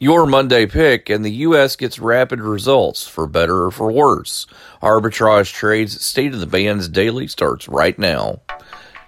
Your 0.00 0.26
Monday 0.26 0.66
pick, 0.66 1.10
and 1.10 1.24
the 1.24 1.32
U.S. 1.48 1.74
gets 1.74 1.98
rapid 1.98 2.38
results, 2.38 3.08
for 3.08 3.26
better 3.26 3.64
or 3.64 3.72
for 3.72 3.90
worse. 3.90 4.46
Arbitrage 4.80 5.52
Trades 5.52 6.04
State 6.04 6.32
of 6.32 6.38
the 6.38 6.46
Bands 6.46 6.88
Daily 6.88 7.26
starts 7.26 7.66
right 7.68 7.98
now. 7.98 8.40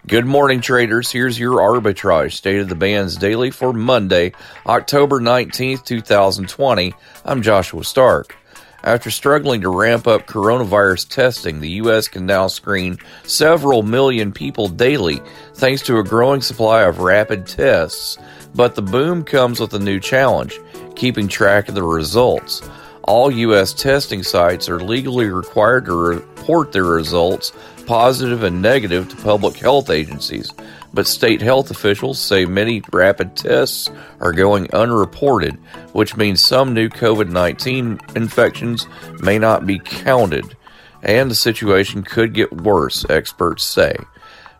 Good 0.08 0.26
morning, 0.26 0.60
traders. 0.60 1.12
Here's 1.12 1.38
your 1.38 1.58
Arbitrage 1.60 2.32
State 2.32 2.58
of 2.58 2.68
the 2.68 2.74
Bands 2.74 3.16
Daily 3.16 3.52
for 3.52 3.72
Monday, 3.72 4.32
October 4.66 5.20
19th, 5.20 5.84
2020. 5.84 6.92
I'm 7.24 7.40
Joshua 7.40 7.84
Stark. 7.84 8.36
After 8.82 9.12
struggling 9.12 9.60
to 9.60 9.68
ramp 9.68 10.08
up 10.08 10.26
coronavirus 10.26 11.08
testing, 11.08 11.60
the 11.60 11.70
U.S. 11.82 12.08
can 12.08 12.26
now 12.26 12.48
screen 12.48 12.98
several 13.22 13.84
million 13.84 14.32
people 14.32 14.66
daily 14.66 15.20
thanks 15.54 15.82
to 15.82 15.98
a 15.98 16.04
growing 16.04 16.40
supply 16.40 16.82
of 16.82 16.98
rapid 16.98 17.46
tests. 17.46 18.18
But 18.56 18.74
the 18.74 18.82
boom 18.82 19.22
comes 19.22 19.60
with 19.60 19.72
a 19.74 19.78
new 19.78 20.00
challenge 20.00 20.58
keeping 21.00 21.28
track 21.28 21.66
of 21.70 21.74
the 21.74 21.82
results. 21.82 22.60
All 23.04 23.30
U.S. 23.30 23.72
testing 23.72 24.22
sites 24.22 24.68
are 24.68 24.80
legally 24.80 25.30
required 25.30 25.86
to 25.86 25.94
report 25.94 26.72
their 26.72 26.84
results, 26.84 27.52
positive 27.86 28.42
and 28.42 28.60
negative, 28.60 29.08
to 29.08 29.16
public 29.16 29.56
health 29.56 29.88
agencies. 29.88 30.52
But 30.92 31.06
state 31.06 31.40
health 31.40 31.70
officials 31.70 32.18
say 32.18 32.44
many 32.44 32.82
rapid 32.92 33.34
tests 33.34 33.88
are 34.20 34.34
going 34.34 34.70
unreported, 34.74 35.54
which 35.94 36.18
means 36.18 36.44
some 36.44 36.74
new 36.74 36.90
COVID 36.90 37.30
19 37.30 37.98
infections 38.14 38.86
may 39.22 39.38
not 39.38 39.66
be 39.66 39.78
counted. 39.78 40.54
And 41.02 41.30
the 41.30 41.34
situation 41.34 42.02
could 42.02 42.34
get 42.34 42.52
worse, 42.52 43.06
experts 43.08 43.64
say. 43.64 43.96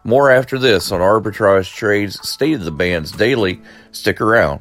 More 0.05 0.31
after 0.31 0.59
this 0.59 0.91
on 0.91 1.03
Arbitrage 1.03 1.75
Trades 1.75 2.27
State 2.27 2.55
of 2.55 2.65
the 2.65 2.71
Bands 2.71 3.13
Daily. 3.13 3.61
Stick 3.93 4.23
around. 4.23 4.61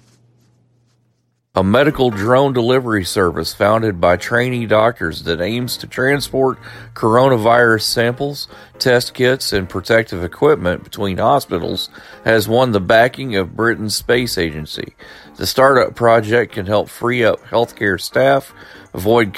a 1.61 1.63
medical 1.63 2.09
drone 2.09 2.53
delivery 2.53 3.05
service 3.05 3.53
founded 3.53 4.01
by 4.01 4.17
trainee 4.17 4.65
doctors 4.65 5.21
that 5.25 5.39
aims 5.39 5.77
to 5.77 5.85
transport 5.85 6.57
coronavirus 6.95 7.83
samples, 7.83 8.47
test 8.79 9.13
kits, 9.13 9.53
and 9.53 9.69
protective 9.69 10.23
equipment 10.23 10.83
between 10.83 11.19
hospitals 11.19 11.91
has 12.25 12.47
won 12.47 12.71
the 12.71 12.79
backing 12.79 13.35
of 13.35 13.55
Britain's 13.55 13.95
space 13.95 14.39
agency. 14.39 14.95
The 15.35 15.45
startup 15.45 15.93
project 15.93 16.53
can 16.53 16.65
help 16.65 16.89
free 16.89 17.23
up 17.23 17.39
healthcare 17.43 18.01
staff, 18.01 18.55
avoid 18.95 19.31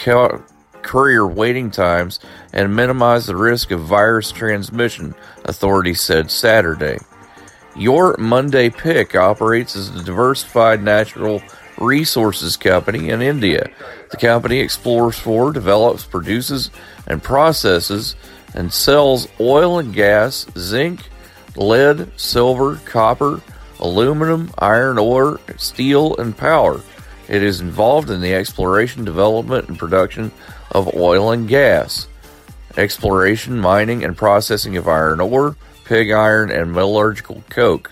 courier 0.81 1.27
waiting 1.27 1.71
times, 1.71 2.21
and 2.53 2.73
minimize 2.73 3.25
the 3.25 3.35
risk 3.35 3.69
of 3.71 3.81
virus 3.81 4.31
transmission, 4.31 5.13
authorities 5.43 5.99
said 5.99 6.31
Saturday. 6.31 6.99
Your 7.75 8.15
Monday 8.17 8.69
Pick 8.69 9.13
operates 9.13 9.75
as 9.75 9.89
a 9.89 10.03
diversified 10.05 10.81
natural 10.81 11.41
Resources 11.77 12.57
Company 12.57 13.09
in 13.09 13.21
India. 13.21 13.69
The 14.11 14.17
company 14.17 14.59
explores 14.59 15.17
for, 15.17 15.51
develops, 15.51 16.03
produces, 16.05 16.69
and 17.07 17.21
processes 17.21 18.15
and 18.53 18.71
sells 18.71 19.27
oil 19.39 19.79
and 19.79 19.93
gas, 19.93 20.45
zinc, 20.57 21.01
lead, 21.55 22.11
silver, 22.19 22.75
copper, 22.85 23.41
aluminum, 23.79 24.51
iron 24.57 24.97
ore, 24.97 25.39
steel, 25.57 26.15
and 26.17 26.37
power. 26.37 26.81
It 27.27 27.41
is 27.41 27.61
involved 27.61 28.09
in 28.09 28.21
the 28.21 28.33
exploration, 28.33 29.05
development, 29.05 29.69
and 29.69 29.79
production 29.79 30.31
of 30.71 30.95
oil 30.95 31.31
and 31.31 31.47
gas, 31.47 32.07
exploration, 32.77 33.59
mining, 33.59 34.03
and 34.03 34.15
processing 34.15 34.77
of 34.77 34.87
iron 34.87 35.19
ore, 35.19 35.55
pig 35.85 36.11
iron, 36.11 36.51
and 36.51 36.71
metallurgical 36.71 37.43
coke. 37.49 37.91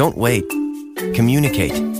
Don't 0.00 0.16
wait. 0.16 0.48
Communicate. 1.14 1.99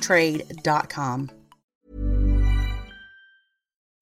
trade.com. 0.00 1.39